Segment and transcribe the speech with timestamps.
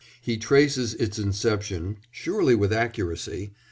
[0.19, 3.53] He traces its inception (surely with accuracy!)